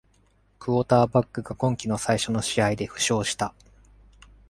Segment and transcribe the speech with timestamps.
[0.57, 3.53] クォーターバックが今季の最初の試合で負傷した。